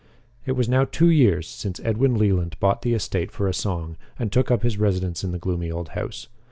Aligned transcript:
It 0.47 0.53
was 0.53 0.67
now 0.67 0.85
two 0.85 1.09
years 1.11 1.47
since 1.47 1.79
Edwin 1.81 2.15
Leland 2.17 2.59
bought 2.59 2.81
the 2.81 2.95
estate 2.95 3.29
for 3.29 3.47
a 3.47 3.53
song 3.53 3.97
and 4.17 4.31
took 4.31 4.49
up 4.49 4.63
his 4.63 4.79
residence 4.79 5.23
in 5.23 5.31
the 5.31 5.37
gloomy 5.37 5.69
old 5.71 5.89
house. 5.89 6.27